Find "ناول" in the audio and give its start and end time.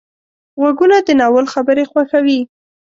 1.19-1.45